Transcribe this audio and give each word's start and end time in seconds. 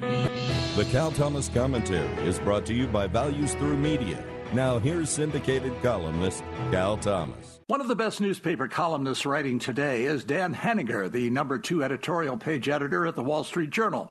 The 0.00 0.88
Cal 0.90 1.12
Thomas 1.12 1.50
Commentary 1.50 2.08
is 2.26 2.38
brought 2.38 2.64
to 2.66 2.74
you 2.74 2.86
by 2.86 3.06
Values 3.06 3.52
Through 3.54 3.76
Media. 3.76 4.24
Now, 4.54 4.78
here's 4.78 5.10
syndicated 5.10 5.74
columnist 5.82 6.42
Cal 6.70 6.96
Thomas. 6.96 7.60
One 7.66 7.82
of 7.82 7.88
the 7.88 7.94
best 7.94 8.18
newspaper 8.18 8.66
columnists 8.66 9.26
writing 9.26 9.58
today 9.58 10.04
is 10.04 10.24
Dan 10.24 10.54
Henninger, 10.54 11.10
the 11.10 11.28
number 11.28 11.58
two 11.58 11.84
editorial 11.84 12.38
page 12.38 12.68
editor 12.68 13.06
at 13.06 13.14
the 13.14 13.22
Wall 13.22 13.44
Street 13.44 13.68
Journal. 13.68 14.10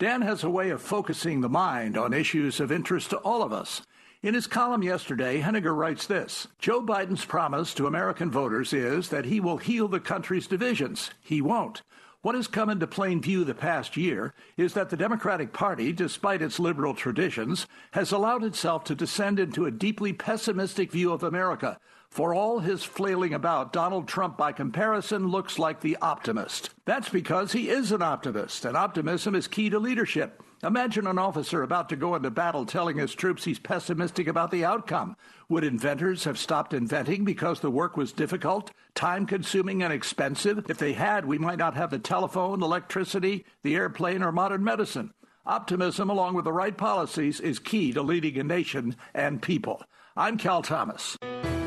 Dan 0.00 0.22
has 0.22 0.42
a 0.42 0.50
way 0.50 0.70
of 0.70 0.82
focusing 0.82 1.40
the 1.40 1.48
mind 1.48 1.96
on 1.96 2.12
issues 2.12 2.58
of 2.58 2.72
interest 2.72 3.10
to 3.10 3.18
all 3.18 3.42
of 3.42 3.52
us. 3.52 3.82
In 4.20 4.34
his 4.34 4.48
column 4.48 4.82
yesterday, 4.82 5.38
Henninger 5.38 5.72
writes 5.72 6.06
this 6.06 6.48
Joe 6.58 6.82
Biden's 6.82 7.24
promise 7.24 7.72
to 7.74 7.86
American 7.86 8.32
voters 8.32 8.72
is 8.72 9.08
that 9.10 9.26
he 9.26 9.38
will 9.38 9.58
heal 9.58 9.86
the 9.86 10.00
country's 10.00 10.48
divisions. 10.48 11.10
He 11.20 11.40
won't. 11.40 11.82
What 12.20 12.34
has 12.34 12.48
come 12.48 12.68
into 12.68 12.88
plain 12.88 13.22
view 13.22 13.44
the 13.44 13.54
past 13.54 13.96
year 13.96 14.34
is 14.56 14.74
that 14.74 14.90
the 14.90 14.96
Democratic 14.96 15.52
Party, 15.52 15.92
despite 15.92 16.42
its 16.42 16.58
liberal 16.58 16.92
traditions, 16.92 17.68
has 17.92 18.10
allowed 18.10 18.42
itself 18.42 18.82
to 18.84 18.96
descend 18.96 19.38
into 19.38 19.66
a 19.66 19.70
deeply 19.70 20.12
pessimistic 20.12 20.90
view 20.90 21.12
of 21.12 21.22
America. 21.22 21.78
For 22.10 22.34
all 22.34 22.58
his 22.58 22.82
flailing 22.82 23.34
about, 23.34 23.72
Donald 23.72 24.08
Trump, 24.08 24.36
by 24.36 24.52
comparison, 24.52 25.28
looks 25.28 25.58
like 25.58 25.80
the 25.80 25.96
optimist. 26.02 26.70
That's 26.84 27.08
because 27.08 27.52
he 27.52 27.68
is 27.68 27.92
an 27.92 28.02
optimist, 28.02 28.64
and 28.64 28.76
optimism 28.76 29.34
is 29.34 29.46
key 29.46 29.70
to 29.70 29.78
leadership. 29.78 30.42
Imagine 30.64 31.06
an 31.06 31.18
officer 31.18 31.62
about 31.62 31.88
to 31.90 31.96
go 31.96 32.16
into 32.16 32.30
battle 32.30 32.66
telling 32.66 32.96
his 32.96 33.14
troops 33.14 33.44
he's 33.44 33.60
pessimistic 33.60 34.26
about 34.26 34.50
the 34.50 34.64
outcome. 34.64 35.16
Would 35.48 35.62
inventors 35.62 36.24
have 36.24 36.38
stopped 36.38 36.74
inventing 36.74 37.24
because 37.24 37.60
the 37.60 37.70
work 37.70 37.96
was 37.96 38.10
difficult, 38.10 38.72
time 38.96 39.24
consuming, 39.24 39.84
and 39.84 39.92
expensive? 39.92 40.68
If 40.68 40.78
they 40.78 40.94
had, 40.94 41.24
we 41.24 41.38
might 41.38 41.58
not 41.58 41.76
have 41.76 41.90
the 41.90 42.00
telephone, 42.00 42.62
electricity, 42.62 43.44
the 43.62 43.76
airplane, 43.76 44.24
or 44.24 44.32
modern 44.32 44.64
medicine. 44.64 45.12
Optimism, 45.46 46.10
along 46.10 46.34
with 46.34 46.44
the 46.44 46.52
right 46.52 46.76
policies, 46.76 47.38
is 47.38 47.60
key 47.60 47.92
to 47.92 48.02
leading 48.02 48.36
a 48.38 48.42
nation 48.42 48.96
and 49.14 49.40
people. 49.40 49.84
I'm 50.16 50.36
Cal 50.36 50.62
Thomas. 50.62 51.16